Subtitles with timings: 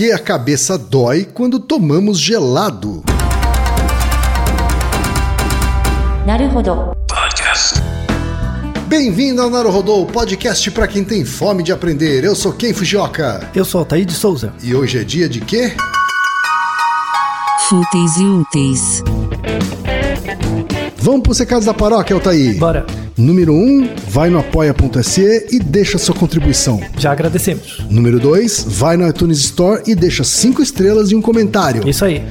[0.00, 3.04] que a cabeça dói quando tomamos gelado?
[6.26, 6.96] Naruhodo.
[7.06, 7.74] Podcast.
[8.86, 12.24] Bem-vindo ao Naruhodô, podcast para quem tem fome de aprender.
[12.24, 13.50] Eu sou Ken Fujioka.
[13.54, 14.54] Eu sou Altair de Souza.
[14.62, 15.74] E hoje é dia de quê?
[17.68, 19.02] Fúteis e úteis.
[20.96, 22.56] Vamos para os recados da paróquia, Altair.
[22.58, 22.86] Bora.
[23.20, 26.80] Número 1, um, vai no apoia.se e deixa sua contribuição.
[26.96, 27.84] Já agradecemos.
[27.90, 31.86] Número 2, vai no iTunes Store e deixa 5 estrelas e um comentário.
[31.86, 32.24] Isso aí.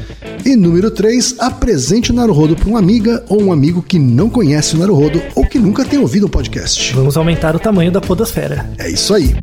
[0.44, 4.76] E número 3, apresente o Naruhodo para uma amiga ou um amigo que não conhece
[4.76, 6.92] o Naruhodo ou que nunca tem ouvido o podcast.
[6.96, 8.68] Vamos aumentar o tamanho da podosfera.
[8.80, 9.36] É isso aí.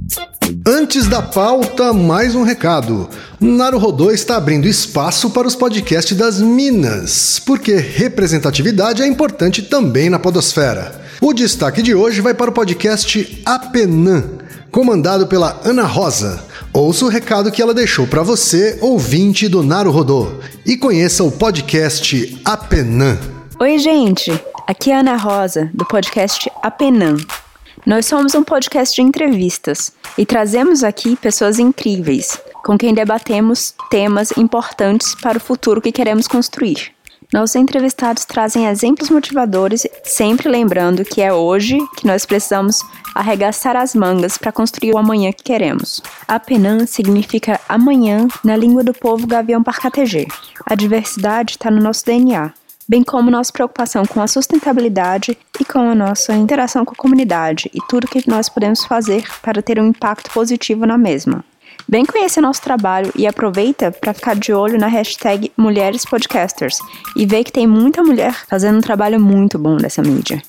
[0.67, 3.09] Antes da pauta, mais um recado.
[3.41, 10.19] Naruhodô está abrindo espaço para os podcasts das Minas, porque representatividade é importante também na
[10.19, 11.06] podosfera.
[11.21, 14.23] O destaque de hoje vai para o podcast Apenã,
[14.71, 16.45] comandado pela Ana Rosa.
[16.75, 22.39] Ouça o recado que ela deixou para você, ouvinte do Naruhodô, e conheça o podcast
[22.45, 23.19] Apenã.
[23.59, 24.31] Oi, gente!
[24.67, 27.17] Aqui é a Ana Rosa, do podcast Apenã.
[27.87, 34.37] Nós somos um podcast de entrevistas e trazemos aqui pessoas incríveis, com quem debatemos temas
[34.37, 36.96] importantes para o futuro que queremos construir.
[37.33, 42.81] Nossos entrevistados trazem exemplos motivadores, sempre lembrando que é hoje que nós precisamos
[43.15, 46.03] arregaçar as mangas para construir o amanhã que queremos.
[46.29, 50.27] Apenã significa amanhã na língua do povo gavião parcategê.
[50.65, 52.53] A diversidade está no nosso DNA
[52.89, 57.71] bem como nossa preocupação com a sustentabilidade e com a nossa interação com a comunidade
[57.75, 61.45] e tudo que nós podemos fazer para ter um impacto positivo na mesma.
[61.89, 66.79] Vem conhecer nosso trabalho e aproveita para ficar de olho na hashtag Mulheres Podcasters
[67.17, 70.43] e ver que tem muita mulher fazendo um trabalho muito bom nessa mídia.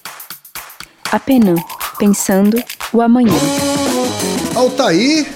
[1.11, 1.59] Apenas
[1.99, 2.57] pensando
[2.91, 3.37] o amanhã.
[4.55, 5.27] Altair,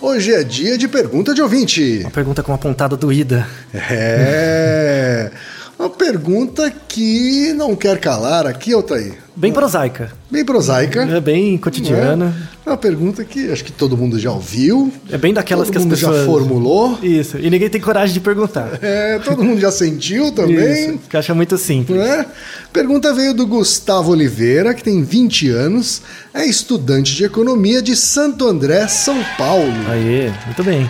[0.00, 1.98] hoje é dia de pergunta de ouvinte.
[2.02, 3.44] Uma pergunta com uma pontada doída.
[3.74, 5.32] É.
[5.80, 9.14] Uma pergunta que não quer calar aqui, Altair.
[9.40, 10.12] Bem prosaica.
[10.30, 11.00] Bem prosaica.
[11.00, 12.36] É bem cotidiana.
[12.66, 14.92] É uma pergunta que acho que todo mundo já ouviu.
[15.10, 16.18] É bem daquelas todo que as mundo pessoas.
[16.18, 16.98] já formulou.
[17.02, 17.38] Isso.
[17.38, 18.78] E ninguém tem coragem de perguntar.
[18.90, 20.90] É, todo mundo já sentiu também.
[20.90, 21.00] Isso.
[21.08, 21.98] Que acha muito simples.
[21.98, 22.26] Né?
[22.70, 26.02] Pergunta veio do Gustavo Oliveira, que tem 20 anos,
[26.34, 29.72] é estudante de economia de Santo André, São Paulo.
[29.88, 30.88] Aê, muito bem.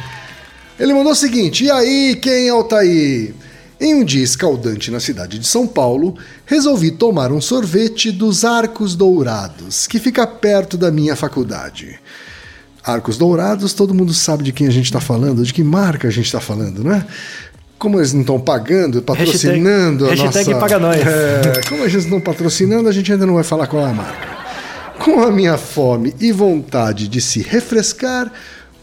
[0.78, 3.32] Ele mandou o seguinte: E aí, quem é Altair?
[3.80, 6.14] Em um dia escaldante na cidade de São Paulo,
[6.44, 11.98] resolvi tomar um sorvete dos Arcos Dourados, que fica perto da minha faculdade.
[12.84, 16.10] Arcos Dourados, todo mundo sabe de quem a gente está falando, de que marca a
[16.10, 17.06] gente está falando, né?
[17.78, 20.60] Como eles não estão pagando, patrocinando Hashtag- a hashtag nossa...
[20.60, 21.00] paga nós.
[21.00, 23.94] É, como eles não estão patrocinando, a gente ainda não vai falar qual é a
[23.94, 24.28] marca.
[24.98, 28.30] Com a minha fome e vontade de se refrescar,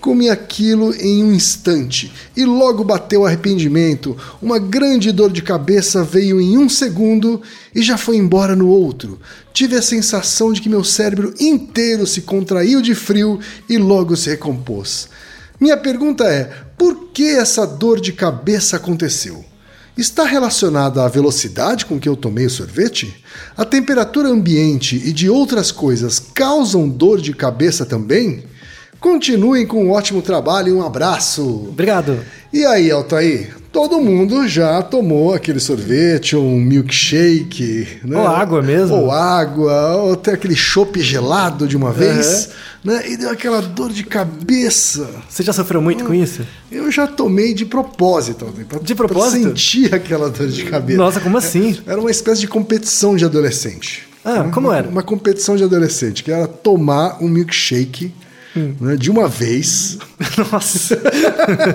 [0.07, 4.15] comi aquilo em um instante e logo bateu arrependimento.
[4.41, 7.41] Uma grande dor de cabeça veio em um segundo
[7.75, 9.19] e já foi embora no outro.
[9.51, 13.37] Tive a sensação de que meu cérebro inteiro se contraiu de frio
[13.67, 15.09] e logo se recompôs.
[15.59, 19.43] Minha pergunta é: por que essa dor de cabeça aconteceu?
[19.97, 23.13] Está relacionada à velocidade com que eu tomei o sorvete?
[23.57, 28.45] A temperatura ambiente e de outras coisas causam dor de cabeça também?
[28.99, 31.67] Continuem com um ótimo trabalho e um abraço.
[31.69, 32.19] Obrigado.
[32.51, 33.55] E aí, Altair?
[33.71, 38.17] Todo mundo já tomou aquele sorvete, ou um milkshake, né?
[38.17, 38.95] Ou água mesmo.
[38.95, 42.49] Ou água, ou até aquele chopp gelado de uma vez,
[42.83, 43.03] né?
[43.07, 45.07] E deu aquela dor de cabeça.
[45.29, 46.41] Você já sofreu muito com isso?
[46.71, 49.41] Eu já tomei de propósito, pra, De propósito?
[49.41, 50.97] Pra sentir aquela dor de cabeça.
[50.97, 51.77] Nossa, como assim?
[51.85, 54.07] Era uma espécie de competição de adolescente.
[54.25, 54.89] Ah, como era?
[54.89, 58.11] Uma competição de adolescente, que era tomar um milkshake
[58.57, 58.73] Hum.
[58.81, 59.97] né, de uma vez,
[60.51, 60.99] Nossa.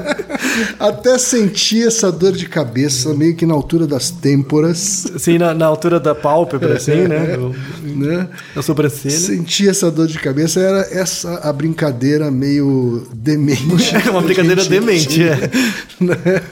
[0.78, 5.66] até sentir essa dor de cabeça meio que na altura das têmporas, Assim, na, na
[5.66, 7.36] altura da pálpebra, assim, né?
[7.36, 7.54] Do-
[7.94, 8.28] né?
[8.62, 9.14] Sobrancelha.
[9.16, 13.62] Sentir essa dor de cabeça era essa a brincadeira meio demente.
[14.06, 15.50] É uma brincadeira demente, tinha, é.
[16.04, 16.42] né?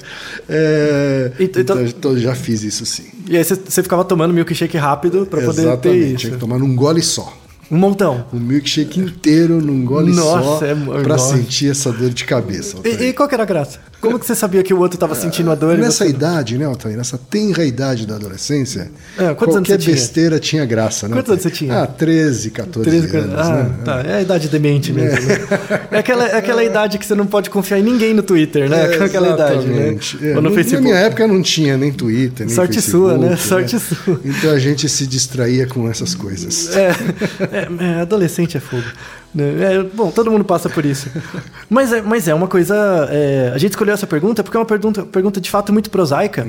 [0.49, 3.05] É, Então- então, então, já fiz isso sim.
[3.29, 6.17] E aí você, ficava tomando milkshake rápido pra poder ter isso.
[6.17, 7.33] Tinha que tomar num gole só.
[7.71, 8.27] Um montão.
[8.33, 12.79] Um milkshake inteiro num gole Nossa, só é- pra sentir essa dor de cabeça.
[12.85, 13.79] E, e qual que era a graça?
[14.01, 15.77] Como que você sabia que o outro tava sentindo a dor?
[15.77, 16.11] Nessa você...
[16.11, 16.97] idade, né, Altair?
[16.97, 19.95] Nessa tenra idade da adolescência, É, qualquer você tinha?
[19.95, 21.15] besteira tinha graça, né?
[21.17, 21.83] Quantos anos você tinha?
[21.83, 23.75] Ah, 13, 14 13, anos, ah, né?
[23.85, 24.01] tá.
[24.01, 25.27] É a idade demente mesmo.
[25.27, 25.39] né?
[25.91, 28.95] É aquela, é aquela idade que você não pode confiar em ninguém no Twitter, né?
[28.97, 29.99] É, aquela idade, né?
[30.23, 30.83] É, Ou no Facebook.
[30.83, 33.37] Na minha época não tinha nem Twitter, nem Sorte Facebook, sua, né?
[33.37, 34.21] Sorte sua.
[34.25, 36.75] Então a gente se distraía com essas coisas.
[36.75, 36.91] É,
[37.53, 37.69] é,
[37.99, 38.85] é, adolescente é fogo.
[39.35, 39.75] Né?
[39.77, 41.09] É, bom, todo mundo passa por isso.
[41.71, 42.75] mas, é, mas é uma coisa.
[43.11, 46.47] é, a gente escolheu essa pergunta porque é uma pergunta, pergunta de fato muito prosaica.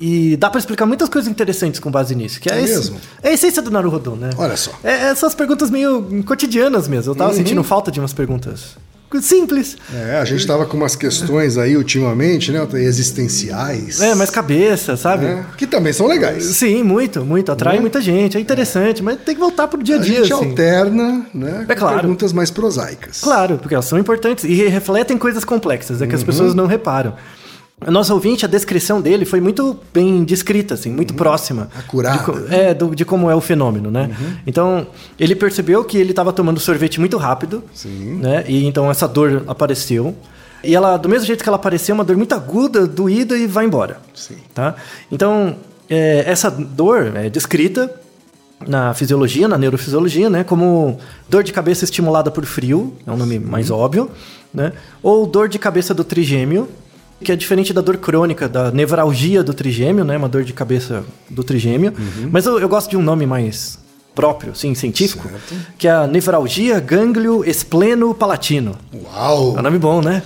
[0.00, 2.40] E dá pra explicar muitas coisas interessantes com base nisso.
[2.40, 2.96] Que é, É esse- mesmo?
[3.22, 4.30] é a essência do Naruhodô, né?
[4.36, 4.72] Olha só.
[4.82, 7.12] É, essas perguntas meio cotidianas mesmo.
[7.12, 8.76] Eu tava sentindo falta de umas perguntas
[9.20, 9.76] simples.
[9.92, 12.66] É, a gente tava com umas questões aí ultimamente, né?
[12.74, 14.00] Existenciais.
[14.00, 15.24] É, mais cabeça, sabe?
[15.24, 16.44] né, Que também são legais.
[16.44, 17.50] Sim, muito, muito.
[17.50, 20.14] Atrai muita gente, é interessante, mas tem que voltar pro dia a A dia.
[20.24, 20.44] gente assim.
[20.50, 21.66] alterna, né?
[21.68, 22.00] É claro.
[22.00, 23.20] Perguntas mais prosaicas.
[23.20, 27.14] Claro, porque elas são importantes e refletem coisas complexas, é que as pessoas não reparam.
[27.88, 31.70] Nosso ouvinte, a descrição dele foi muito bem descrita, assim, muito próxima.
[31.78, 32.18] Acurada.
[32.18, 34.10] De, co- é, do- de como é o fenômeno, né?
[34.46, 34.86] Então,
[35.18, 38.16] ele percebeu que ele estava tomando sorvete muito rápido, Sim.
[38.20, 38.44] né?
[38.46, 40.14] E então essa dor apareceu.
[40.62, 43.64] E ela, do mesmo jeito que ela apareceu, uma dor muito aguda, doída e vai
[43.64, 43.98] embora.
[44.14, 44.36] Sim.
[44.54, 44.74] Tá?
[45.10, 45.56] Então,
[45.88, 47.90] é, essa dor é descrita
[48.66, 50.98] na fisiologia, na neurofisiologia, né, como
[51.30, 54.10] dor de cabeça estimulada por frio, é um nome mais óbvio,
[54.52, 54.74] né?
[55.02, 56.68] Ou dor de cabeça do trigêmeo,
[57.22, 61.04] que é diferente da dor crônica, da nevralgia do trigêmeo, né, uma dor de cabeça
[61.28, 61.92] do trigêmeo.
[62.30, 63.78] Mas eu, eu gosto de um nome mais
[64.20, 65.54] próprio, sim, científico, Certo.
[65.78, 68.76] que é a nevralgia gânglio espleno palatino.
[68.94, 69.54] Uau!
[69.56, 70.22] É um nome bom, né?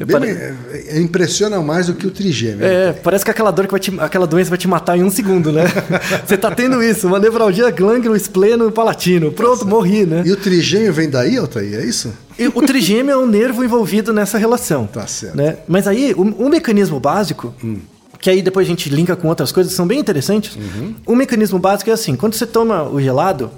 [0.00, 0.54] É, Pare- bem, é,
[0.88, 2.64] é, impressiona mais do que o trigêmeo.
[2.66, 5.10] É, parece que aquela dor que vai te, aquela doença vai te matar em um
[5.10, 5.64] segundo, né?
[6.26, 9.32] Você tá tendo isso, uma nevralgia glândulo espleno palatino.
[9.32, 10.22] Pronto, morri, né?
[10.26, 11.80] E o trigêmeo vem daí, Altair?
[11.80, 12.12] É isso?
[12.38, 14.86] E o trigêmeo é um nervo envolvido nessa relação.
[14.86, 15.36] Tá certo.
[15.36, 15.56] Né?
[15.68, 17.54] Mas aí, o, o mecanismo básico,
[18.20, 20.56] que aí depois a gente linka com outras coisas que são bem interessantes.
[21.06, 23.50] O mecanismo básico é assim: quando você toma o gelado,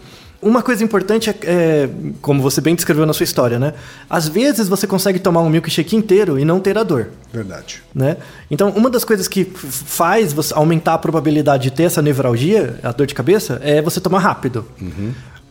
[0.43, 1.89] uma coisa importante é, é,
[2.21, 3.75] como você bem descreveu na sua história, né?
[4.11, 7.11] Às vezes você consegue tomar um milkshake inteiro e não ter a dor.
[7.33, 7.81] Verdade.
[7.95, 8.17] Né?
[8.51, 12.91] Então, uma das coisas que faz você aumentar a probabilidade de ter essa nevralgia, a
[12.91, 14.67] dor de cabeça, é você tomar rápido.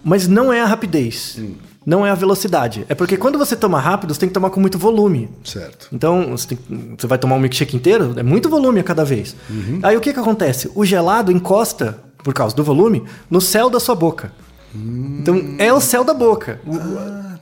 [0.03, 1.39] Mas não é a rapidez.
[1.86, 2.86] Não é a velocidade.
[2.89, 5.30] É porque quando você toma rápido, você tem que tomar com muito volume.
[5.44, 5.88] Certo.
[5.92, 9.36] Então, você, tem- você vai tomar um milkshake inteiro, é muito volume a cada vez.
[9.81, 10.69] Aí o que, que acontece?
[10.75, 14.31] O gelado encosta, por causa do volume, no céu da sua boca.
[14.75, 16.62] Então, é o céu da boca.
[16.65, 16.75] O,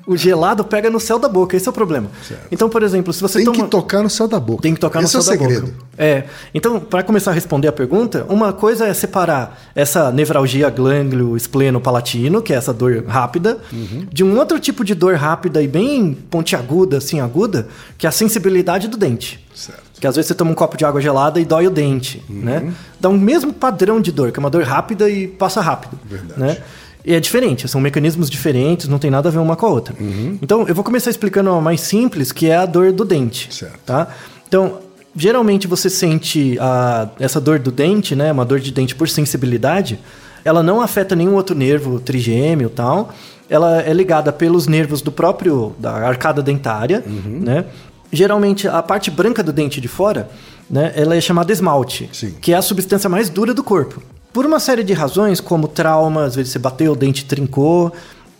[0.09, 2.09] o gelado pega no céu da boca, esse é o problema.
[2.51, 3.63] Então, por exemplo, se você Tem toma...
[3.63, 4.63] que tocar no céu da boca.
[4.63, 5.67] Tem que tocar Esse no é o céu da segredo.
[5.67, 5.85] boca.
[5.97, 6.23] É.
[6.53, 11.79] Então, para começar a responder a pergunta, uma coisa é separar essa nevralgia glândulo espleno
[11.79, 14.07] palatino, que é essa dor rápida, Uhum.
[14.11, 17.67] de um outro tipo de dor rápida e bem pontiaguda, assim, aguda,
[17.97, 19.45] que é a sensibilidade do dente.
[19.53, 19.83] Certo.
[19.99, 22.39] Que às vezes você toma um copo de água gelada e dói o dente, Uhum.
[22.41, 22.73] né?
[22.99, 26.39] Dá um mesmo padrão de dor, que é uma dor rápida e passa rápido, Verdade.
[26.39, 26.57] né?
[27.05, 29.95] E é diferente, são mecanismos diferentes, não tem nada a ver uma com a outra.
[29.99, 30.37] Uhum.
[30.41, 33.79] Então, eu vou começar explicando uma mais simples, que é a dor do dente, Certo.
[33.85, 34.07] tá?
[34.47, 34.79] Então,
[35.15, 38.31] geralmente você sente a, essa dor do dente, né?
[38.31, 39.97] Uma dor de dente por sensibilidade,
[40.43, 43.13] ela não afeta nenhum outro nervo trigêmeo e tal.
[43.49, 47.39] Ela é ligada pelos nervos do próprio, da arcada dentária, Uhum.
[47.41, 47.65] né?
[48.11, 50.29] Geralmente, a parte branca do dente de fora,
[50.69, 50.91] né?
[50.95, 52.33] Ela é chamada esmalte, Sim.
[52.41, 54.01] que é a substância mais dura do corpo.
[54.31, 57.91] Por uma série de razões, como trauma, às vezes você bateu, o dente trincou,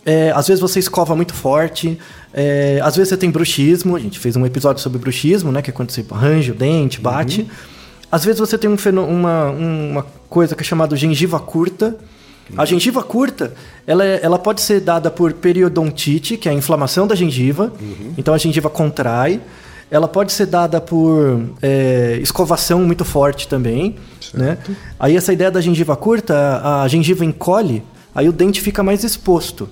[0.06, 1.98] é, às vezes você escova muito forte,
[2.32, 5.70] é, às vezes você tem bruxismo, a gente fez um episódio sobre bruxismo, né, que
[5.70, 7.46] é quando você arranja o dente, bate.
[8.10, 8.76] Às vezes você tem um
[9.08, 11.96] uma, uma coisa que é chamada gengiva curta.
[12.56, 13.52] A gengiva curta,
[13.86, 17.72] ela, é- ela pode ser dada por periodontite, que é a inflamação da gengiva.
[18.18, 19.40] Então a gengiva contrai.
[19.90, 23.96] Ela pode ser dada por é, escovação muito forte também.
[24.32, 24.56] Né?
[24.98, 27.82] Aí essa ideia da gengiva curta, a, gengiva encolhe,
[28.14, 29.68] aí o dente fica mais exposto.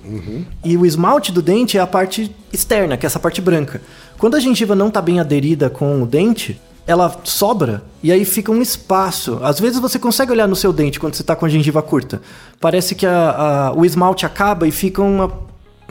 [0.63, 3.81] E o esmalte do dente é a parte externa, que é essa parte branca.
[4.17, 8.51] Quando a gengiva não está bem aderida com o dente, ela sobra e aí fica
[8.51, 9.39] um espaço.
[9.43, 12.21] Às vezes você consegue olhar no seu dente quando você está com a gengiva curta.
[12.59, 15.31] Parece que a- a- o esmalte acaba e fica uma,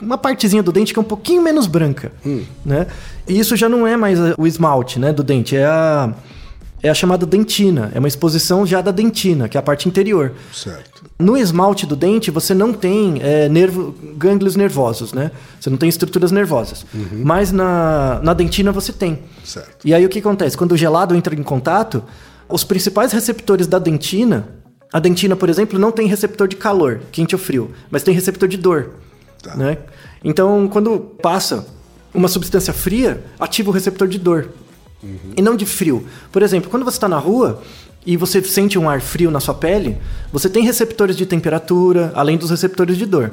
[0.01, 2.11] uma partezinha do dente que é um pouquinho menos branca.
[2.65, 2.87] Né?
[3.27, 6.13] E isso já não é mais o esmalte né, do dente, é a,
[6.81, 7.91] é a chamada dentina.
[7.93, 10.33] É uma exposição já da dentina, que é a parte interior.
[10.53, 11.03] Certo.
[11.19, 15.31] No esmalte do dente, você não tem é, nervo, gânglios nervosos, né?
[15.59, 16.85] Você não tem estruturas nervosas.
[17.25, 19.19] Mas na, na dentina você tem.
[19.43, 19.85] Certo.
[19.85, 20.57] E aí o que acontece?
[20.57, 22.03] Quando o gelado entra em contato,
[22.47, 24.47] os principais receptores da dentina,
[24.91, 28.47] a dentina, por exemplo, não tem receptor de calor, quente ou frio, mas tem receptor
[28.47, 28.91] de dor.
[29.41, 29.55] Tá.
[29.55, 29.77] Né?
[30.23, 31.65] Então, quando passa
[32.13, 34.49] uma substância fria, ativa o receptor de dor.
[35.37, 36.05] E não de frio.
[36.31, 37.61] Por exemplo, quando você está na rua
[38.05, 39.97] e você sente um ar frio na sua pele,
[40.31, 43.31] você tem receptores de temperatura, além dos receptores de dor.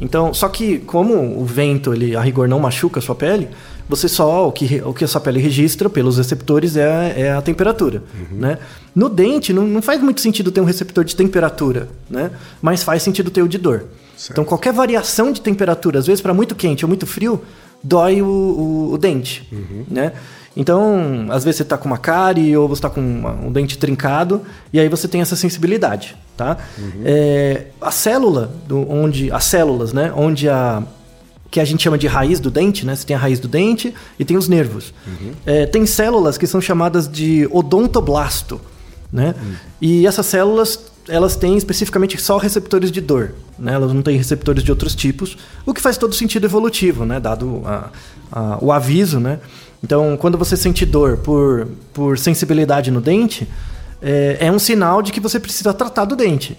[0.00, 3.48] Então, só que como o vento, ele a rigor não machuca a sua pele,
[3.88, 7.32] você só o que, o que a sua pele registra pelos receptores é, a- é
[7.32, 8.58] a temperatura, né?
[8.92, 12.32] No dente não, não faz muito sentido ter um receptor de temperatura, né?
[12.60, 13.84] Mas faz sentido ter o de dor.
[14.16, 14.32] Certo.
[14.32, 17.42] Então qualquer variação de temperatura, às vezes para muito quente ou muito frio,
[17.82, 19.48] dói o, o- o dente,
[19.90, 20.12] né?
[20.56, 23.76] Então, às vezes você está com uma cárie ou você está com uma- um dente
[23.76, 24.42] trincado
[24.72, 26.56] e aí você tem essa sensibilidade, tá?
[27.04, 30.12] É, a célula, do, onde as células, né?
[30.16, 30.82] Onde a
[31.50, 32.96] que a gente chama de raiz do dente, né?
[32.96, 34.92] Você tem a raiz do dente e tem os nervos.
[35.46, 38.60] É, tem células que são chamadas de odontoblasto,
[39.12, 39.34] né?
[39.80, 43.74] E essas células, elas têm especificamente só receptores de dor, né?
[43.74, 47.20] Elas não têm receptores de outros tipos, o que faz todo sentido evolutivo, né?
[47.20, 47.90] Dado a-
[48.32, 49.38] a- o aviso, né?
[49.82, 53.46] Então, quando você sente dor por, por sensibilidade no dente,
[54.00, 56.56] é, é um sinal de que você precisa tratar do dente.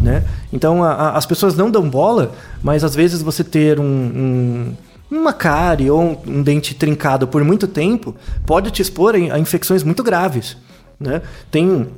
[0.00, 0.22] Né?
[0.52, 4.74] Então a- a- as pessoas não dão bola, mas às vezes você ter um, um-
[5.10, 8.14] uma cárie ou um, um dente trincado por muito tempo
[8.46, 10.56] pode te expor a, infecções muito graves.
[11.00, 11.20] Né?
[11.50, 11.88] Tem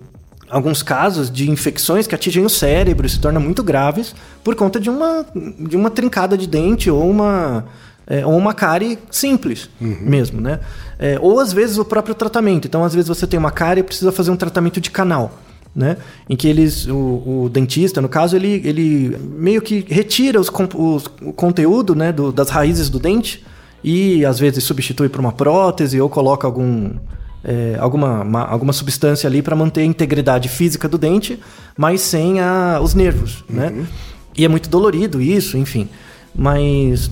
[0.51, 4.15] alguns casos de infecções que atingem o cérebro e se tornam muito graves
[4.45, 5.25] por conta de uma,
[5.59, 7.65] de uma trincada de dente ou uma,
[8.07, 10.61] é, ou uma cárie simples mesmo, né?
[10.99, 12.67] É, ou às vezes o próprio tratamento.
[12.67, 15.39] Então, às vezes você tem uma cárie e precisa fazer um tratamento de canal.
[15.73, 15.99] Né?
[16.29, 21.05] Em que eles, o, o dentista, no caso, ele, ele meio que retira os, os-
[21.23, 23.45] o conteúdo né, do- das raízes do dente
[23.83, 26.91] e às vezes substitui por uma prótese ou coloca algum,
[27.45, 31.39] é, alguma, uma- alguma substância ali para manter a integridade física do dente,
[31.77, 33.45] mas sem a, os nervos.
[33.49, 33.87] Né?
[34.37, 35.89] E é muito dolorido isso, enfim.
[36.35, 37.11] Mas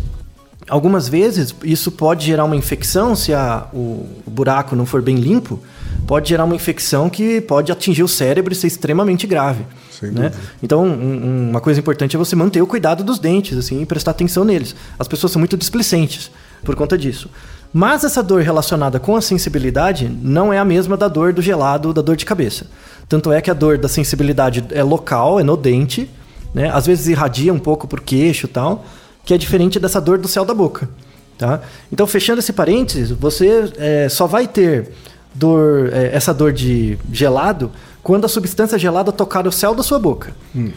[0.68, 5.16] algumas vezes isso pode gerar uma infecção se a- o, o buraco não for bem
[5.16, 5.58] limpo
[6.06, 9.64] pode gerar uma infecção que pode atingir o cérebro e ser extremamente grave
[10.02, 10.33] né?
[10.62, 13.87] então um- um- uma coisa importante é você manter o cuidado dos dentes assim e
[13.87, 16.31] prestar atenção neles as pessoas são muito displicentes
[16.64, 17.28] por conta disso
[17.73, 21.93] mas essa dor relacionada com a sensibilidade não é a mesma da dor do gelado
[21.93, 22.67] da dor de cabeça
[23.09, 26.09] tanto é que a dor da sensibilidade é local é no dente
[26.55, 26.71] né?
[26.73, 28.83] Às vezes irradia um pouco pro queixo e tal,
[29.23, 30.88] que é diferente dessa dor do céu da boca,
[31.37, 31.61] tá?
[31.93, 34.90] Então, fechando esse parênteses, você é, só vai ter
[35.35, 37.71] dor, é, essa dor de gelado
[38.08, 40.34] quando a substância gelada tocar o céu da sua boca.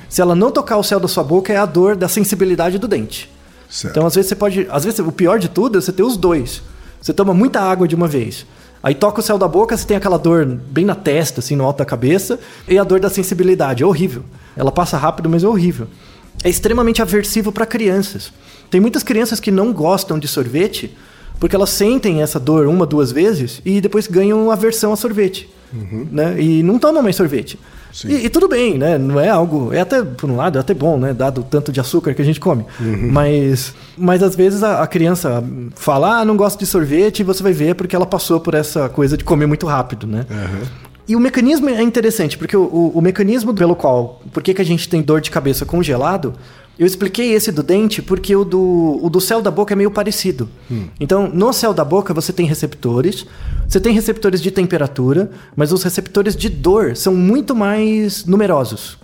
[0.10, 2.90] Se ela não tocar o céu da sua boca, é a dor da sensibilidade do
[2.90, 3.32] dente.
[3.70, 3.94] Certo.
[3.94, 6.18] Então, às vezes você pode, às vezes o pior de tudo é você ter os
[6.18, 6.62] dois.
[7.02, 8.46] Você toma muita água de uma vez.
[8.84, 11.64] Aí toca o céu da boca, você tem aquela dor bem na testa, assim, no
[11.64, 13.82] alto da cabeça, e a dor da sensibilidade.
[13.82, 14.26] É horrível.
[14.54, 15.88] Ela passa rápido, mas é horrível.
[16.44, 18.34] É extremamente aversivo para crianças.
[18.70, 20.94] Tem muitas crianças que não gostam de sorvete
[21.42, 25.50] porque elas sentem essa dor uma, duas vezes e depois ganham aversão a sorvete.
[26.12, 26.36] Né?
[26.40, 27.58] E não tomam mais sorvete.
[28.06, 28.98] E, e tudo bem, né?
[28.98, 29.74] Não é algo.
[29.74, 31.14] É até, por um lado, é até bom, né?
[31.14, 32.66] Dado o tanto de açúcar que a gente come.
[33.12, 35.44] Mas, mas às vezes a, a criança
[35.76, 38.88] fala, ah, não gosto de sorvete, e você vai ver porque ela passou por essa
[38.88, 40.26] coisa de comer muito rápido, né?
[41.08, 44.22] E o mecanismo é interessante, porque o, o- o mecanismo pelo qual.
[44.32, 46.34] Por que, que a gente tem dor de cabeça congelado?
[46.82, 49.92] Eu expliquei esse do dente porque o do, o do céu da boca é meio
[49.92, 50.50] parecido.
[51.00, 53.24] Então, no céu da boca você tem receptores,
[53.70, 58.98] você tem receptores de temperatura, mas os receptores de dor são muito mais numerosos.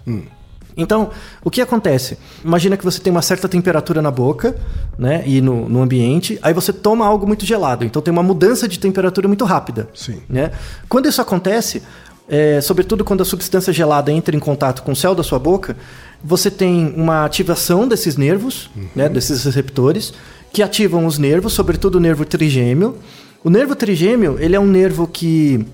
[0.76, 1.12] Então,
[1.44, 2.18] o que acontece?
[2.44, 4.56] Imagina que você tem uma certa temperatura na boca,
[4.98, 8.68] né, e no, no ambiente, aí você toma algo muito gelado, então tem uma mudança
[8.68, 9.88] de temperatura muito rápida.
[9.94, 10.20] Sim.
[10.28, 10.50] Né?
[10.90, 11.84] Quando isso acontece,
[12.28, 15.78] é, sobretudo quando a substância gelada entra em contato com o céu da sua boca,
[16.24, 20.14] você tem uma ativação desses nervos, né, desses receptores,
[20.52, 22.98] que ativam os nervos, sobretudo o nervo trigêmeo.
[23.44, 25.66] O nervo trigêmeo, ele é um nervo que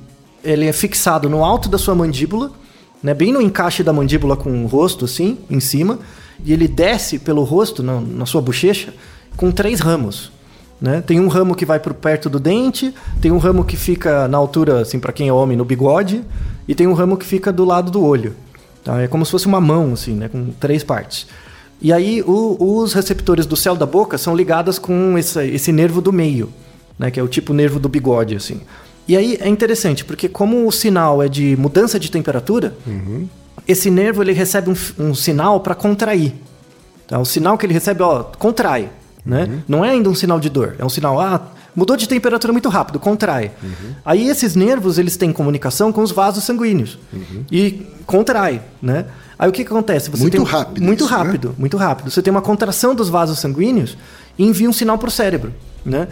[0.43, 2.51] ele é fixado no alto da sua mandíbula,
[3.01, 5.99] né, bem no encaixe da mandíbula com o rosto, assim, em cima,
[6.43, 8.93] e ele desce pelo rosto, na, na sua bochecha,
[9.37, 10.31] com três ramos.
[10.79, 11.01] Né?
[11.01, 14.37] Tem um ramo que vai por perto do dente, tem um ramo que fica na
[14.37, 16.23] altura, assim, para quem é homem, no bigode,
[16.67, 18.35] e tem um ramo que fica do lado do olho.
[18.83, 19.01] Tá?
[19.01, 20.27] É como se fosse uma mão, assim, né?
[20.27, 21.27] com três partes.
[21.81, 26.01] E aí o- os receptores do céu da boca são ligados com esse, esse nervo
[26.01, 26.49] do meio,
[26.97, 27.09] né?
[27.11, 28.61] que é o tipo nervo do bigode, assim.
[29.07, 32.73] E aí é interessante, porque como o sinal é de mudança de temperatura,
[33.67, 34.75] esse nervo ele recebe um,
[35.09, 36.33] um sinal para contrair.
[37.07, 37.19] Tá?
[37.19, 38.89] O sinal que ele recebe, ó, contrai.
[39.25, 39.61] Né?
[39.67, 42.69] Não é ainda um sinal de dor, é um sinal, ah, mudou de temperatura muito
[42.69, 43.51] rápido, contrai.
[44.05, 46.97] Aí esses nervos, eles têm comunicação com os vasos sanguíneos.
[47.51, 49.05] E contrai, né?
[49.37, 50.09] Aí o que, que acontece?
[50.09, 51.17] Você Muito tem rápido Muito isso, né?
[51.17, 52.11] rápido, muito rápido.
[52.11, 53.97] Você tem uma contração dos vasos sanguíneos
[54.37, 55.53] e envia um sinal para o cérebro,
[55.83, 56.07] né?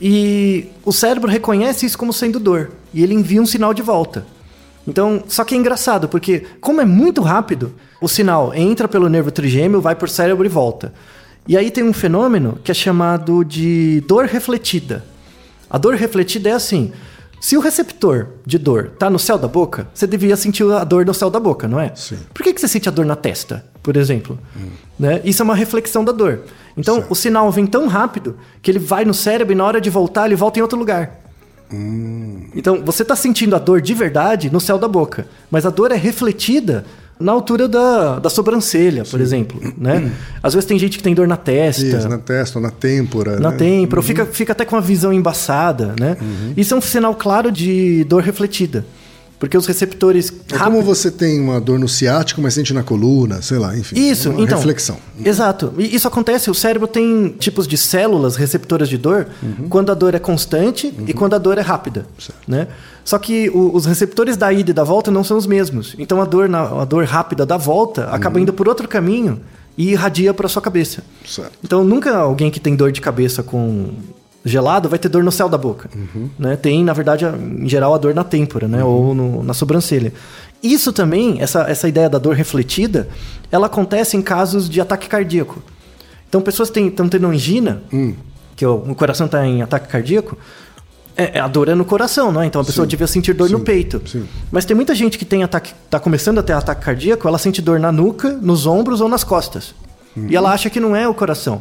[0.00, 4.26] E o cérebro reconhece isso como sendo dor e ele envia um sinal de volta.
[4.86, 9.30] Então, só que é engraçado, porque como é muito rápido, o sinal entra pelo nervo
[9.30, 10.92] trigêmeo, vai por cérebro e volta.
[11.46, 15.04] E aí tem um fenômeno que é chamado de dor refletida.
[15.68, 16.92] A dor refletida é assim:
[17.40, 21.04] se o receptor de dor está no céu da boca, você devia sentir a dor
[21.04, 21.92] no céu da boca, não é?
[21.94, 22.18] Sim.
[22.32, 23.64] Por que, que você sente a dor na testa?
[23.82, 24.38] por exemplo.
[24.98, 25.20] Né?
[25.24, 26.40] Isso é uma reflexão da dor.
[26.76, 27.10] Então, Certo.
[27.10, 30.26] o sinal vem tão rápido que ele vai no cérebro e na hora de voltar,
[30.26, 31.20] ele volta em outro lugar.
[32.54, 35.90] Então, você está sentindo a dor de verdade no céu da boca, mas a dor
[35.90, 36.84] é refletida
[37.22, 39.60] na altura da, da sobrancelha, por exemplo.
[39.76, 40.12] Né?
[40.42, 43.38] Às vezes tem gente que tem dor na testa, Isso, na testa ou na têmpora.
[43.38, 43.56] na né?
[43.56, 45.94] têmpora, ou fica, fica até com uma visão embaçada.
[45.98, 46.16] Né?
[46.56, 48.84] Isso é um sinal claro de dor refletida.
[49.42, 53.42] Porque os receptores É como você tem uma dor no ciático, mas sente na coluna,
[53.42, 53.98] sei lá, enfim.
[53.98, 54.56] Isso, uma então.
[54.56, 54.96] Reflexão.
[55.24, 55.74] Exato.
[55.76, 59.26] E isso acontece, o cérebro tem tipos de células receptoras de dor
[59.68, 62.06] quando a dor é constante e quando a dor é rápida.
[62.46, 62.68] Né?
[63.04, 65.96] Só que o- os receptores da ida e da volta não são os mesmos.
[65.98, 69.40] Então a dor, na, a dor rápida da volta acaba indo por outro caminho
[69.76, 71.02] e irradia para sua cabeça.
[71.26, 71.50] Certo.
[71.64, 73.88] Então nunca alguém que tem dor de cabeça com
[74.44, 75.88] gelado vai ter dor no céu da boca.
[76.38, 76.56] Né?
[76.56, 78.82] Tem, na verdade, em geral, a dor na têmpora, né?
[78.84, 80.12] Ou no- na sobrancelha.
[80.62, 83.08] Isso também, essa, essa ideia da dor refletida,
[83.50, 85.62] ela acontece em casos de ataque cardíaco.
[86.28, 87.82] Então, pessoas que estão tendo angina,
[88.56, 90.36] que o, o coração está em ataque cardíaco,
[91.16, 92.46] é, é- a dor é no coração, não é?
[92.46, 92.90] Então a pessoa Sim.
[92.90, 93.64] devia sentir dor no Sim.
[93.64, 94.00] peito.
[94.06, 94.24] Sim.
[94.50, 97.60] Mas tem muita gente que tem ataque, tá começando a ter ataque cardíaco, ela sente
[97.60, 99.74] dor na nuca, nos ombros ou nas costas.
[100.28, 101.60] E ela acha que não é o coração.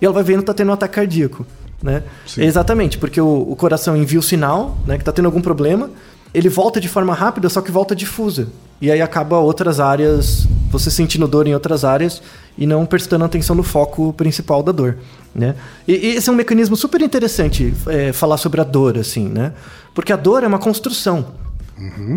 [0.00, 1.46] E ela vai vendo que tá tendo um ataque cardíaco,
[1.82, 2.02] né?
[2.26, 2.42] Sim.
[2.42, 5.90] Exatamente, porque o, o coração envia o sinal, né, que tá tendo algum problema,
[6.32, 8.48] ele volta de forma rápida, só que volta difusa.
[8.80, 12.20] E aí acaba outras áreas, você sentindo dor em outras áreas
[12.58, 14.96] e não prestando atenção no foco principal da dor,
[15.34, 15.54] né?
[15.86, 19.52] E, e esse é um mecanismo super interessante, é, falar sobre a dor, assim, né?
[19.94, 21.26] Porque a dor é uma construção.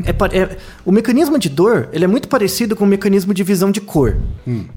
[0.06, 3.44] É pa- é- o mecanismo de dor ele é muito parecido com o mecanismo de
[3.44, 4.16] visão de cor.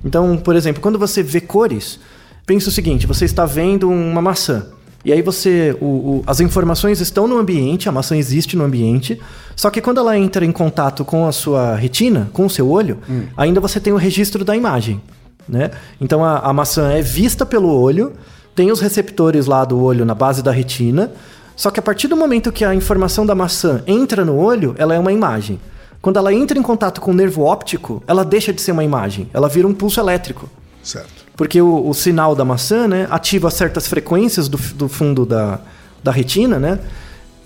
[0.04, 1.98] Então, por exemplo, quando você vê cores,
[2.46, 4.66] pensa o seguinte: você está vendo uma maçã.
[5.04, 5.76] E aí você.
[5.80, 9.20] o- o- as informações estão no ambiente, a maçã existe no ambiente.
[9.54, 12.98] Só que quando ela entra em contato com a sua retina, com o seu olho,
[13.36, 15.00] ainda você tem o registro da imagem.
[15.48, 15.70] Né?
[16.00, 18.12] Então a, a maçã é vista pelo olho,
[18.54, 21.10] tem os receptores lá do olho na base da retina.
[21.56, 24.94] Só que a partir do momento que a informação da maçã entra no olho, ela
[24.94, 25.58] é uma imagem.
[26.02, 29.28] Quando ela entra em contato com o nervo óptico, ela deixa de ser uma imagem,
[29.32, 30.48] ela vira um pulso elétrico.
[30.82, 31.26] Certo.
[31.38, 35.60] Porque o, o sinal da maçã, né, ativa certas frequências do, do fundo da,
[36.02, 36.80] da retina, né?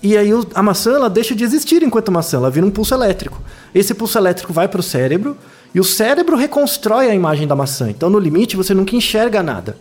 [0.01, 3.39] E aí a maçã ela deixa de existir enquanto maçã, ela vira um pulso elétrico.
[3.73, 5.37] Esse pulso elétrico vai para o cérebro
[5.75, 7.87] e o cérebro reconstrói a imagem da maçã.
[7.87, 9.77] Então, no limite, você nunca enxerga nada.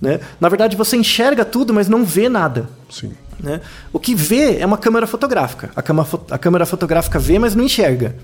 [0.00, 0.18] Né?
[0.40, 2.68] Na verdade, você enxerga tudo, mas não vê nada.
[2.90, 3.12] Sim.
[3.38, 3.60] né?
[3.92, 5.70] O que vê é uma câmera fotográfica.
[5.76, 8.16] A, cama a câmera fotográfica vê, mas não enxerga.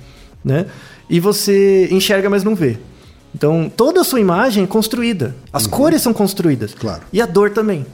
[0.45, 0.67] Né?
[1.09, 2.79] E você enxerga, mas não vê.
[3.35, 5.35] Então, toda a sua imagem é construída.
[5.53, 6.75] As cores são construídas.
[6.75, 7.03] Claro.
[7.13, 7.87] E a dor também.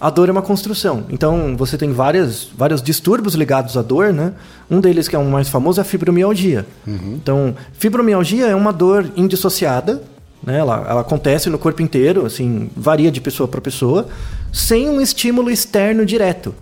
[0.00, 1.04] A dor é uma construção.
[1.10, 4.32] Então, você tem várias, vários distúrbios ligados à dor, né?
[4.70, 6.66] Um deles, que é o mais famoso, é a fibromialgia.
[7.14, 10.02] Então, fibromialgia é uma dor indissociada,
[10.42, 10.58] né?
[10.58, 14.08] Ela, ela acontece no corpo inteiro, assim, varia de pessoa para pessoa,
[14.50, 16.54] sem um estímulo externo direto.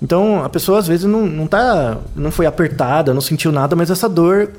[0.00, 3.90] Então, a pessoa às vezes não, não, tá, não foi apertada, não sentiu nada, mas
[3.90, 4.50] essa dor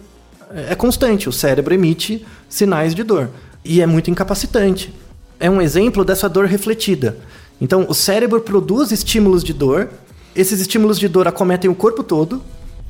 [0.55, 1.27] é constante.
[1.29, 3.29] O cérebro emite sinais de dor.
[3.63, 4.93] E é muito incapacitante.
[5.39, 7.17] É um exemplo dessa dor refletida.
[7.59, 9.89] Então, o cérebro produz estímulos de dor.
[10.35, 12.41] Esses estímulos de dor acometem o corpo todo,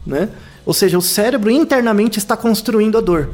[0.05, 0.29] né?
[0.65, 3.29] Ou seja, o cérebro internamente está construindo a dor.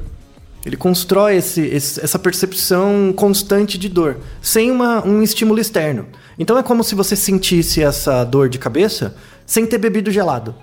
[0.65, 6.05] Ele constrói esse- esse- essa percepção constante de dor, sem uma- um estímulo externo.
[6.37, 9.15] Então é como se você sentisse essa dor de cabeça
[9.45, 10.53] sem ter bebido gelado.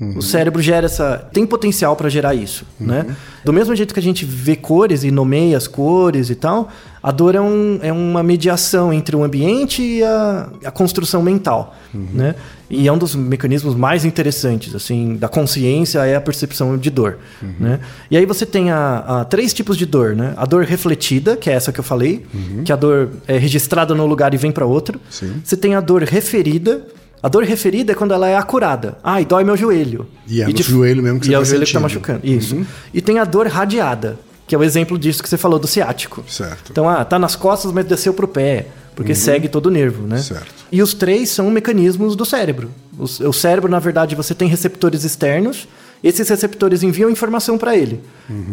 [0.00, 1.28] O cérebro gera essa.
[1.32, 2.66] tem potencial para gerar isso.
[2.80, 3.06] Né?
[3.44, 6.68] Do mesmo jeito que a gente vê cores e nomeia as cores e tal,
[7.02, 11.76] a dor é, um, é uma mediação entre o ambiente e a, a construção mental.
[11.92, 12.34] Né?
[12.68, 17.18] E é um dos mecanismos mais interessantes assim da consciência é a percepção de dor.
[17.60, 17.78] Né?
[18.10, 20.16] E aí você tem a, a três tipos de dor.
[20.16, 20.34] Né?
[20.36, 22.26] A dor refletida, que é essa que eu falei,
[22.64, 25.00] que a dor é registrada no lugar e vem para outro.
[25.08, 25.40] Sim.
[25.44, 26.82] Você tem a dor referida.
[27.24, 28.98] A dor referida é quando ela é acurada.
[29.02, 30.06] Ai, dói meu joelho.
[30.28, 31.80] E é no de- joelho mesmo que E você é tá o joelho que tá
[31.80, 32.20] machucando.
[32.22, 32.66] Isso.
[32.92, 36.22] E tem a dor radiada, que é o exemplo disso que você falou do ciático.
[36.28, 36.70] Certo.
[36.70, 40.18] Então, ah, tá nas costas, mas desceu pro pé, porque segue todo o nervo, né?
[40.18, 40.52] Certo.
[40.70, 42.70] E os três são mecanismos do cérebro.
[42.98, 45.66] O, o cérebro, na verdade, você tem receptores externos,
[46.04, 48.00] esses receptores enviam informação para ele.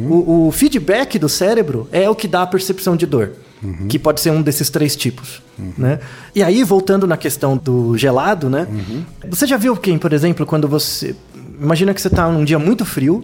[0.09, 3.33] O, o feedback do cérebro é o que dá a percepção de dor,
[3.89, 5.41] que pode ser um desses três tipos.
[5.77, 5.99] Né?
[6.33, 8.67] E aí, voltando na questão do gelado, né?
[9.29, 11.13] Você já viu quem, por exemplo, quando você.
[11.61, 13.23] Imagina que você está num dia muito frio,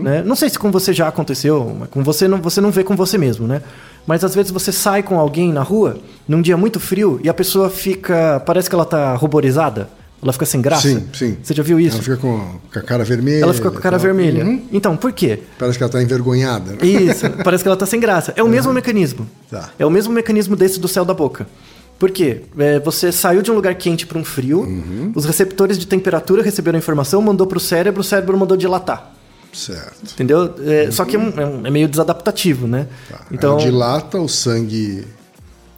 [0.00, 0.22] né?
[0.24, 2.96] Não sei se com você já aconteceu, mas com você não, você não vê com
[2.96, 3.60] você mesmo, né?
[4.06, 7.34] Mas às vezes você sai com alguém na rua, num dia muito frio, e a
[7.34, 8.40] pessoa fica.
[8.46, 9.88] Parece que ela tá ruborizada.
[10.24, 10.88] Ela fica sem graça.
[10.88, 11.36] Sim, sim.
[11.42, 11.96] Você já viu isso?
[11.96, 13.42] Ela fica com, a cara vermelha.
[13.44, 14.44] Ela fica com a cara vermelha.
[14.44, 14.62] Uhum.
[14.72, 15.40] Então, por quê?
[15.58, 16.72] Parece que ela tá envergonhada.
[16.72, 16.78] né?
[16.82, 18.32] Isso, parece que ela tá sem graça.
[18.34, 19.28] É o mesmo mecanismo.
[19.50, 19.70] Tá.
[19.78, 21.46] É o mesmo mecanismo desse do céu da boca.
[21.98, 22.42] Por quê?
[22.58, 25.12] É, você saiu de um lugar quente para um frio, Uhum.
[25.14, 29.12] os receptores de temperatura receberam a informação, mandou pro cérebro, o cérebro mandou dilatar.
[29.52, 30.12] Certo.
[30.14, 30.52] Entendeu?
[30.66, 32.88] É, Só que é, é um- é meio desadaptativo, né?
[33.08, 33.20] Tá.
[33.30, 35.04] Então, Ela dilata, o sangue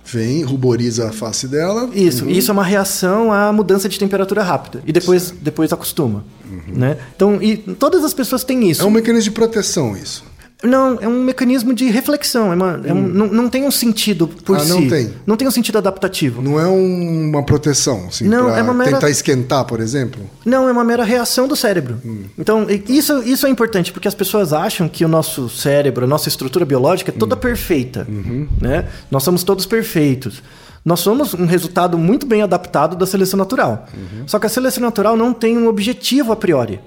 [0.06, 1.90] vem, ruboriza a face dela.
[1.92, 4.82] Isso, isso é uma reação à mudança de temperatura rápida.
[4.86, 6.24] E depois, depois acostuma.
[6.68, 6.96] Né?
[7.14, 8.82] Então, e todas as pessoas têm isso.
[8.82, 10.24] É um mecanismo de proteção, isso.
[10.64, 12.50] Não, é um mecanismo de reflexão.
[12.50, 14.68] É uma- é um- não, não tem um sentido por Ah, si.
[14.70, 15.12] não tem?
[15.26, 16.40] Não tem um sentido adaptativo.
[16.40, 20.22] Não é um- uma proteção, assim, Não, é uma mera- tentar esquentar, por exemplo.
[20.46, 21.98] Não, é uma mera reação do cérebro.
[22.04, 22.24] Hum.
[22.38, 26.28] Então, isso, isso é importante, porque as pessoas acham que o nosso cérebro, a nossa
[26.28, 27.38] estrutura biológica é toda Hum.
[27.38, 28.06] perfeita.
[28.08, 28.48] Uhum.
[28.60, 28.86] Né?
[29.10, 30.42] Nós somos todos perfeitos.
[30.86, 33.88] Nós somos um resultado muito bem adaptado da seleção natural.
[33.92, 34.22] Uhum.
[34.28, 36.78] Só que a seleção natural não tem um objetivo a priori.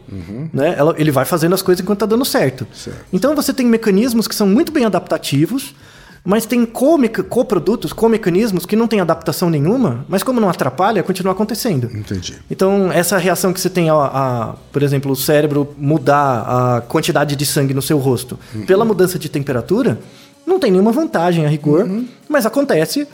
[0.53, 0.73] Né?
[0.77, 2.61] Ela- ele vai fazendo as coisas enquanto está dando certo.
[2.61, 2.67] Uhum.
[2.73, 3.05] Certo.
[3.11, 5.75] Então você tem mecanismos que são muito bem adaptativos,
[6.23, 11.89] mas tem coprodutos, co-mecanismos que não têm adaptação nenhuma, mas como não atrapalha, continua acontecendo.
[11.93, 12.35] Entendi.
[12.49, 17.35] Então, essa reação que você tem, a, a, por exemplo, o cérebro mudar a quantidade
[17.35, 18.65] de sangue no seu rosto Uhum.
[18.65, 19.99] pela mudança de temperatura,
[20.45, 21.89] não tem nenhuma vantagem a rigor,
[22.27, 23.07] mas acontece.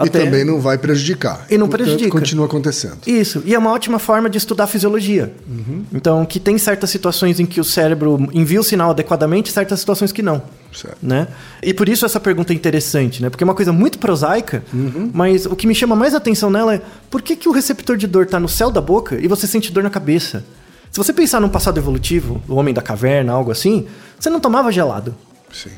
[0.00, 0.06] Uhum.
[0.06, 1.46] E também não vai prejudicar.
[1.50, 2.10] E não Portanto, prejudica.
[2.10, 2.98] continua acontecendo.
[3.06, 5.32] Isso, e é uma ótima forma de estudar fisiologia.
[5.48, 5.84] Uhum.
[5.92, 10.12] Então, que tem certas situações em que o cérebro envia o sinal adequadamente, certas situações
[10.12, 10.42] que não.
[10.72, 10.98] Certo.
[11.02, 11.26] Né?
[11.62, 13.30] E por isso essa pergunta é interessante, né?
[13.30, 15.10] Porque é uma coisa muito prosaica, Uhum.
[15.14, 18.06] mas o que me chama mais atenção nela é por que, que o receptor de
[18.06, 20.44] dor está no céu da boca e você sente dor na cabeça?
[20.90, 23.86] Se você pensar num passado evolutivo, o homem da caverna, algo assim,
[24.18, 25.14] você não tomava gelado.
[25.52, 25.70] Sim.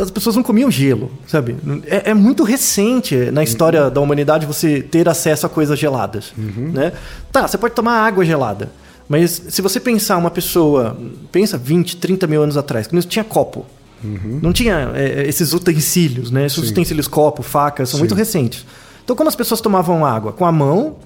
[0.00, 1.56] As pessoas não comiam gelo, sabe?
[1.86, 6.92] É, é muito recente na história da humanidade você ter acesso a coisas geladas, né?
[7.30, 8.70] Tá, você pode tomar água gelada,
[9.08, 10.96] mas se você pensar uma pessoa,
[11.30, 13.66] pensa 20, 30 mil anos atrás, que não tinha copo,
[14.42, 16.46] não tinha é, esses utensílios, né?
[16.46, 16.72] Esses Sim.
[16.72, 18.02] utensílios, copo, facas, são Sim.
[18.02, 18.64] muito recentes.
[19.04, 20.96] Então, como as pessoas tomavam água com a mão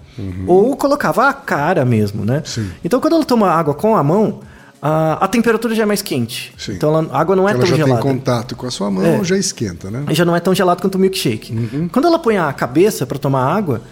[0.46, 2.42] ou colocava a cara mesmo, né?
[2.44, 2.70] Sim.
[2.84, 4.40] Então, quando ela toma água com a mão,
[4.82, 6.52] a, a temperatura já é mais quente.
[6.58, 6.72] Sim.
[6.72, 8.00] Então, ela- a água não é ela tão já gelada.
[8.02, 9.24] tem contato com a sua mão, É.
[9.24, 10.04] já esquenta, né?
[10.10, 11.52] Já não é tão gelado quanto o milkshake.
[11.52, 11.88] Uhum.
[11.88, 13.82] Quando ela põe a cabeça para tomar água,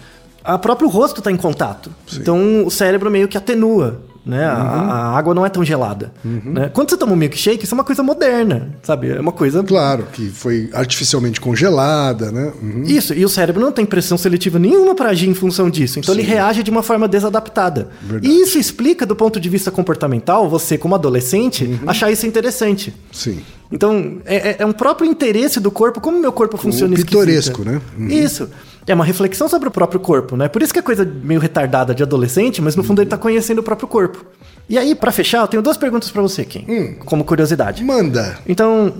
[0.43, 1.91] a próprio rosto está em contato.
[2.13, 4.01] Então o cérebro meio que atenua.
[4.25, 4.45] Né?
[4.45, 4.89] A- Uhum.
[4.89, 6.11] A, a água não é tão gelada.
[6.23, 6.69] Né?
[6.73, 9.09] Quando você toma um milkshake, isso é uma coisa moderna, sabe?
[9.09, 9.63] É uma coisa.
[9.63, 12.51] Claro, que foi artificialmente congelada, né?
[12.61, 12.83] Uhum.
[12.83, 15.99] Isso, e o cérebro não tem pressão seletiva nenhuma para agir em função disso.
[15.99, 17.89] Então ele reage de uma forma desadaptada.
[18.01, 18.27] Verdade.
[18.33, 21.79] E isso explica, do ponto de vista comportamental, você, como adolescente, Uhum.
[21.87, 22.93] achar isso interessante.
[23.11, 23.39] Sim.
[23.71, 27.71] Então, é, é- é um próprio interesse do corpo, como meu corpo funciona pitoresco, esquisita.
[27.71, 27.81] né?
[27.97, 28.07] Uhum.
[28.07, 28.49] Isso.
[28.87, 30.47] É uma reflexão sobre o próprio corpo, né?
[30.47, 33.59] Por isso que é coisa meio retardada de adolescente, mas no fundo ele tá conhecendo
[33.59, 34.25] o próprio corpo.
[34.67, 36.95] E aí, pra fechar, eu tenho duas perguntas pra você, Kim, Hum.
[37.05, 37.83] como curiosidade.
[37.83, 38.39] Manda.
[38.47, 38.93] Então,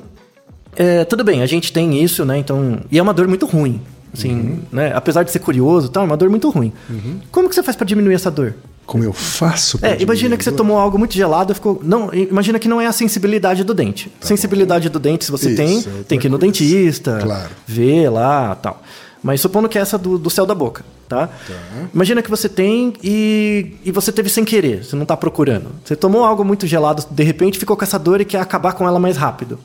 [0.76, 2.38] é, tudo bem, a gente tem isso, né?
[2.38, 3.82] Então, e é uma dor muito ruim.
[4.14, 4.92] Assim, né?
[4.96, 6.72] Apesar de ser curioso e tal, é uma dor muito ruim.
[7.32, 8.56] Como que você faz pra diminuir essa dor?
[8.86, 11.80] Como eu faço pra É, imagina que você tomou algo muito gelado e ficou.
[11.84, 14.12] Não, imagina que não é a sensibilidade do dente.
[14.20, 16.52] sensibilidade do dente, se você Tá Isso, tem, é tem que ir no coisa.
[16.52, 17.50] dentista, Claro.
[17.68, 18.82] ver lá tal.
[19.22, 21.30] Mas supondo que é essa do, do céu da boca, tá?
[21.94, 25.68] Imagina que você tem e, e você teve sem querer, você não tá procurando.
[25.84, 28.88] Você tomou algo muito gelado, de repente ficou com essa dor e quer acabar com
[28.88, 29.60] ela mais rápido.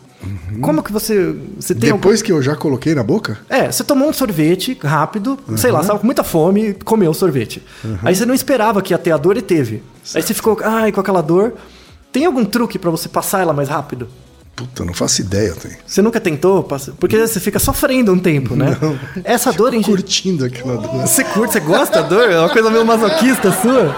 [0.60, 1.34] Como que você.
[1.58, 3.38] Você tem algum- Depois que eu já coloquei na boca?
[3.48, 7.14] é, você tomou um sorvete rápido, sei lá, estava com muita fome e comeu o
[7.14, 7.62] sorvete.
[8.02, 9.82] Aí você não esperava que ia ter a dor e teve.
[10.14, 11.54] Aí você ficou, ai, com aquela dor.
[12.12, 14.06] Tem algum truque pra você passar ela mais rápido?
[14.54, 15.74] Puta, não faço ideia, tenho.
[15.84, 16.62] Você nunca tentou?
[17.00, 18.78] Porque você fica sofrendo um tempo, né?
[18.80, 18.96] Não.
[19.24, 19.82] Essa dor em.
[19.82, 21.00] Curtindo aquela dor.
[21.00, 22.30] Você curte, você gosta da dor?
[22.30, 23.96] É uma coisa meio masoquista sua?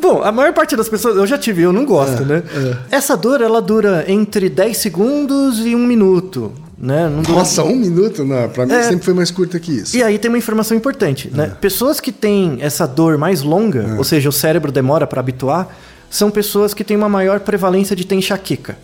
[0.00, 2.42] Bom, a maior parte das pessoas, eu já tive, eu não gosto, né?
[2.90, 7.08] Essa dor, ela dura entre 10 segundos e um minuto, né?
[7.08, 8.24] Não dura- Nossa, um minuto?
[8.24, 8.82] Não, pra mim É.
[8.84, 9.96] sempre foi mais curta que isso.
[9.96, 11.52] E aí tem uma informação importante, né?
[11.60, 15.68] Pessoas que têm essa dor mais longa, ou seja, o cérebro demora para habituar,
[16.10, 18.76] são pessoas que têm uma maior prevalência de ter enxaqueca.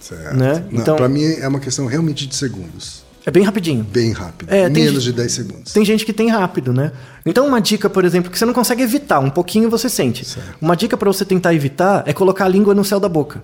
[0.00, 0.36] Certo.
[0.36, 0.64] né?
[0.70, 3.01] Não, Então- Pra mim é uma questão realmente de segundos.
[3.24, 3.84] É bem rapidinho.
[3.84, 4.52] Bem rápido.
[4.52, 5.72] É, tem Menos de 10 segundos.
[5.72, 6.90] Tem gente que tem rápido, né?
[7.24, 10.26] Então uma dica, por exemplo, que você não consegue evitar, um pouquinho você sente.
[10.60, 13.42] Uma dica para você tentar evitar é colocar a língua no céu da boca.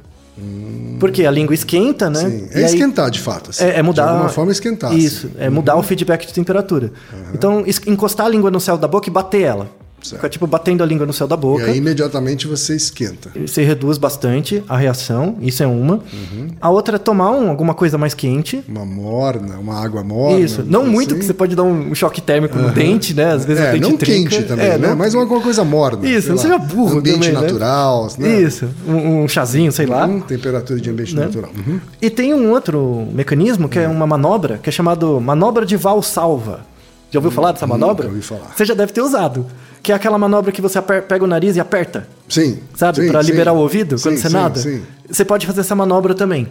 [1.01, 2.21] Porque a língua esquenta, né?
[2.21, 2.49] Sim.
[2.53, 3.51] E É aí- esquentar, de fato.
[3.51, 3.65] assim.
[3.65, 4.05] É, é mudar.
[4.05, 4.93] De alguma forma esquentar.
[4.97, 5.37] Isso, assim.
[5.39, 6.93] é mudar o feedback de temperatura.
[7.33, 9.69] Então, es- encostar a língua no céu da boca e bater ela.
[10.01, 11.65] Fica tipo batendo a língua no céu da E boca.
[11.67, 13.31] aí imediatamente você esquenta.
[13.47, 15.95] Você reduz bastante a reação, isso é uma.
[15.95, 16.49] Uhum.
[16.61, 18.63] A outra é tomar um- alguma coisa mais quente.
[18.69, 20.39] Uma morna, uma água morna.
[20.39, 20.91] isso, não assim.
[20.91, 23.33] muito, que você pode dar um choque térmico no dente, né?
[23.33, 24.31] Às vezes o É, dente não trinca.
[24.31, 24.89] quente também, É, né?
[24.89, 26.09] não- Mas uma alguma coisa morna.
[26.09, 27.41] Isso, não seja burro Ambiente também, né?
[27.41, 28.41] natural, né?
[28.41, 30.07] Isso, um, um chazinho, sei lá.
[30.07, 31.25] Hum, temperatura de ambiente né?
[31.27, 31.51] natural.
[31.57, 31.81] Uhum.
[32.01, 36.61] E tem um outro mecanismo que é uma manobra que é chamado manobra de valsalva.
[37.11, 38.07] Já ouviu falar dessa manobra?
[38.09, 38.53] ouvi falar.
[38.57, 39.47] Você já deve ter usado.
[39.83, 42.59] Que é aquela manobra que você pega o nariz e aperta, Sim.
[42.75, 43.01] sabe?
[43.03, 43.31] sim, Pra sim.
[43.31, 44.61] liberar o ouvido Sim, quando você sim, nada.
[44.61, 44.83] Sim.
[45.09, 46.49] Você pode fazer essa manobra também.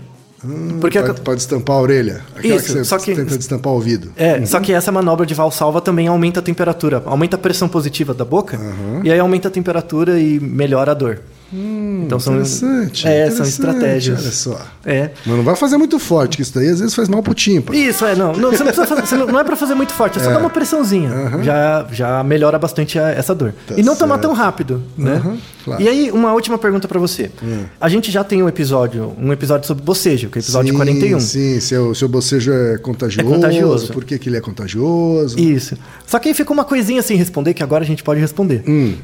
[0.80, 2.22] Porque a- Pode, pode estampar a orelha.
[2.36, 4.12] Aquela Isso, que você só que- tenta destampar o ouvido.
[4.16, 8.14] É, só que essa manobra de valsalva também aumenta a temperatura, aumenta a pressão positiva
[8.14, 8.58] da boca
[9.04, 11.20] e aí aumenta a temperatura e melhora a dor.
[11.54, 13.08] Então são Interessante.
[13.08, 14.22] É, são interessante, estratégias.
[14.22, 14.62] Olha só.
[14.86, 15.12] É.
[15.26, 17.78] Mas não vai fazer muito forte, que isso daí às vezes faz mal pro tímpano.
[17.78, 18.34] Isso, é, não.
[18.34, 20.32] não você não, precisa fazer, você não, não é pra fazer muito forte, é só
[20.32, 21.10] dar uma pressãozinha.
[21.44, 23.54] Já, já melhora bastante a- essa dor.
[23.68, 24.28] Tá e não tomar certo.
[24.28, 25.14] tão rápido, né?
[25.16, 25.82] Aham, claro.
[25.82, 27.32] E aí, uma última pergunta pra você.
[27.80, 30.78] A gente já tem um episódio, um episódio sobre bocejo, que é o episódio sim,
[30.78, 31.20] 41.
[31.20, 33.28] Sim, seu, seu bocejo é contagioso.
[33.30, 33.94] É contagioso.
[33.94, 35.40] Por que, que ele é contagioso?
[35.40, 35.78] Isso.
[36.06, 38.64] Só que aí ficou uma coisinha sem responder, que agora a gente pode responder.
[38.68, 38.96] Hum.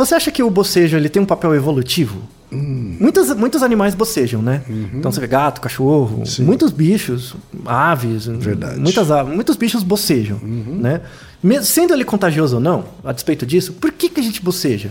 [0.00, 2.22] Você acha que o bocejo ele tem um papel evolutivo?
[2.50, 2.96] Hum.
[2.98, 4.62] Muitos, muitos animais bocejam, né?
[4.68, 4.88] Uhum.
[4.94, 7.36] Então você vê gato, cachorro, muitos bichos,
[7.66, 8.76] aves, Verdade.
[8.76, 8.82] Uhum.
[8.82, 11.02] muitas aves, muitos bichos bocejam, né?
[11.42, 14.90] Mesmo sendo ele contagioso ou não, a despeito disso, por que, que a gente boceja?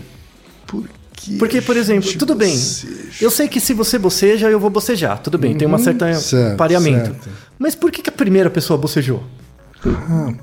[0.66, 3.24] Por que Porque, por exemplo, tudo bem, boceja?
[3.24, 6.14] eu sei que se você boceja, eu vou bocejar, tudo bem, tem uma certa Uhum.
[6.14, 7.06] Certo, pareamento.
[7.10, 7.28] certo.
[7.58, 9.22] Mas por que, que a primeira pessoa bocejou?
[9.82, 10.36] Rapaz,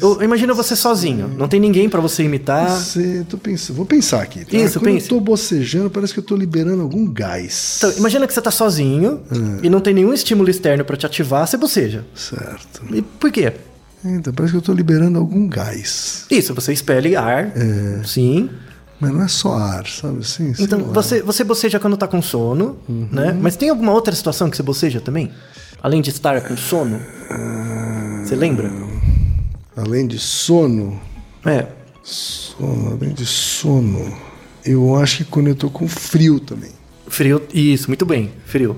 [0.00, 2.68] Eu- Imagina você sozinho, não tem ninguém pra você imitar.
[2.70, 4.44] você, tô pensando, vou pensar aqui.
[4.44, 4.56] Tá?
[4.56, 5.10] Isso, Quando pense.
[5.10, 7.76] eu tô bocejando, parece que eu tô liberando algum gás.
[7.78, 9.58] Então, imagina que você tá sozinho Hum.
[9.62, 12.04] e não tem nenhum estímulo externo pra te ativar, você boceja.
[12.14, 12.82] Certo.
[12.92, 13.52] E por quê?
[14.04, 16.26] Então, parece que eu tô liberando algum gás.
[16.30, 17.52] Isso, você expele ar,
[18.04, 18.48] sim.
[19.00, 20.54] Mas não é só ar, sabe assim?
[20.54, 23.08] sei Então, você, você boceja quando tá com sono, Uhum.
[23.12, 23.36] né?
[23.38, 25.30] Mas tem alguma outra situação que você boceja também?
[25.82, 26.98] Além de estar com sono?
[28.24, 28.70] Você lembra?
[29.76, 30.98] Além de sono,
[31.44, 31.66] É.
[32.02, 34.12] sono, além de sono,
[34.64, 36.70] eu acho que quando eu tô com frio também.
[37.08, 38.76] Frio, isso, muito bem, frio.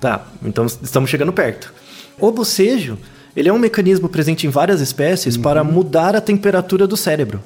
[0.00, 1.72] Tá, então estamos chegando perto.
[2.18, 2.98] O bocejo,
[3.36, 7.40] ele é um mecanismo presente em várias espécies para mudar a temperatura do cérebro.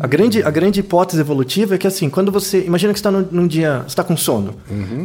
[0.00, 2.64] A grande, a grande hipótese evolutiva é que assim, quando você.
[2.64, 3.80] Imagina que você está num, num dia.
[3.82, 4.54] Você está com sono.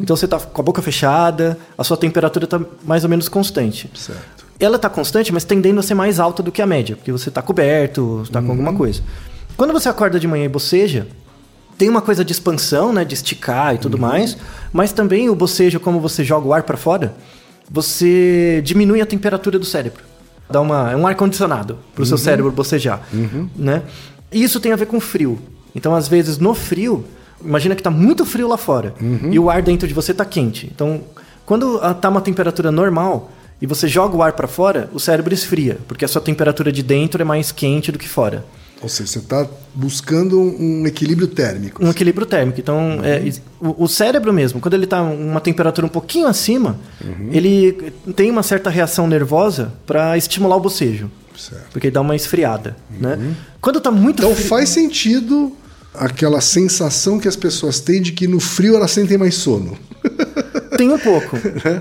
[0.02, 3.88] Então você está com a boca fechada, a sua temperatura está mais ou menos constante.
[3.94, 4.35] Certo.
[4.60, 7.30] Ela está constante, mas tendendo a ser mais alta do que a média, porque você
[7.30, 9.02] está coberto, está com alguma coisa.
[9.58, 11.08] Quando você acorda de manhã e boceja,
[11.78, 14.38] tem uma coisa de expansão, né, de esticar e tudo mais,
[14.72, 17.14] mas também o bocejo, como você joga o ar para fora,
[17.70, 20.04] você diminui a temperatura do cérebro.
[20.50, 23.02] Dá uma, é um ar condicionado para o seu cérebro bocejar,
[23.56, 23.82] né?
[24.32, 25.40] E isso tem a ver com frio.
[25.74, 27.04] Então, às vezes, no frio,
[27.44, 28.94] imagina que está muito frio lá fora
[29.32, 30.70] e o ar dentro de você está quente.
[30.74, 31.02] Então,
[31.46, 35.78] quando está uma temperatura normal e você joga o ar para fora, o cérebro esfria,
[35.88, 38.46] porque a sua temperatura de dentro é mais quente do que fora.
[38.82, 41.84] Ou seja, você está buscando um equilíbrio térmico.
[41.84, 42.60] Um equilíbrio térmico.
[42.60, 46.78] Então, é, is- o, o cérebro mesmo, quando ele está uma temperatura um pouquinho acima,
[47.32, 51.10] ele tem uma certa reação nervosa para estimular o bocejo.
[51.38, 51.72] Certo.
[51.72, 53.36] Porque dá uma esfriada, né?
[53.62, 55.56] Quando está muito Então frio- faz sentido
[55.94, 59.78] aquela sensação que as pessoas têm de que no frio elas sentem mais sono.
[60.78, 61.38] Tem um pouco.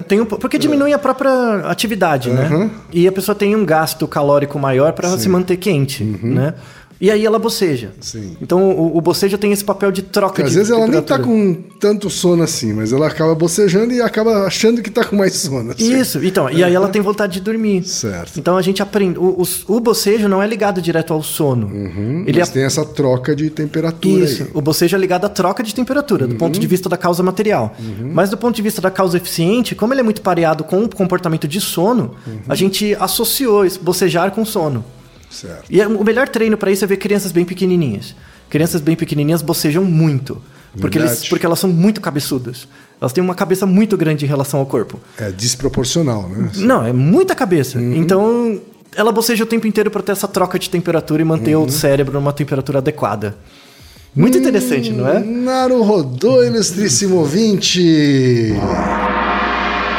[0.09, 0.41] tem um pouco.
[0.41, 1.31] Porque diminui a própria
[1.67, 2.71] atividade, né?
[2.93, 6.55] E a pessoa tem um gasto calórico maior para se manter quente, né?
[7.05, 7.91] E aí ela boceja.
[8.01, 8.35] Sim.
[8.41, 11.19] Então o, o bocejo tem esse papel de troca Às de vezes ela nem tá
[11.19, 15.35] com tanto sono assim, mas ela acaba bocejando e acaba achando que tá com mais
[15.35, 15.73] sono.
[15.73, 16.01] assim.
[16.01, 17.85] Isso, então, e aí ela tem vontade de dormir.
[17.85, 18.41] Certo.
[18.41, 19.19] Então a gente aprende.
[19.19, 21.71] O, o, o bocejo não é ligado direto ao sono.
[22.27, 24.49] Ele Mas é tem essa troca de temperatura Isso, aí.
[24.55, 27.77] o bocejo é ligado à troca de temperatura, do ponto de vista da causa material.
[28.15, 30.89] Mas do ponto de vista da causa eficiente, como ele é muito pareado com o
[30.89, 32.15] comportamento de sono,
[32.49, 34.83] a gente associou bocejar com sono.
[35.35, 35.65] Certo.
[35.69, 38.15] E é o melhor treino para isso é ver crianças bem pequenininhas.
[38.49, 40.41] Crianças bem pequenininhas bocejam muito.
[40.81, 42.67] Porque, eles, porque elas são muito cabeçudas.
[43.01, 44.99] Elas têm uma cabeça muito grande em relação ao corpo.
[45.19, 46.51] É desproporcional, né?
[46.57, 47.79] Não, é muita cabeça.
[47.79, 47.95] Uhum.
[47.95, 48.61] Então,
[48.97, 51.65] ela boceja o tempo inteiro para ter essa troca de temperatura e manter uhum.
[51.65, 53.37] o cérebro numa temperatura adequada.
[54.15, 55.19] Muito interessante, hum, não é?
[55.19, 58.53] Hum, Naru Rodô, ilustríssimo ouvinte!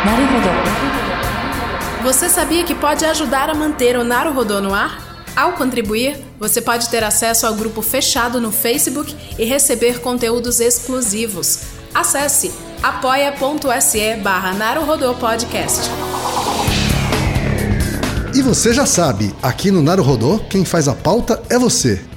[0.05, 0.23] Naru
[2.03, 5.04] Você sabia que pode ajudar a manter o Naru Rodô no ar?
[5.35, 11.59] Ao contribuir, você pode ter acesso ao grupo fechado no Facebook e receber conteúdos exclusivos.
[11.93, 14.53] Acesse apoia.se barra
[15.19, 15.89] Podcast.
[18.33, 22.01] E você já sabe, aqui no Naruhodô, quem faz a pauta é você.